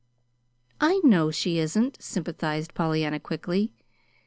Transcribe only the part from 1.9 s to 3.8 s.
sympathized Pollyanna quickly.